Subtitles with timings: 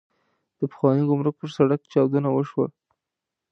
[0.59, 2.67] د پخواني ګمرک پر سړک چاودنه وشوه.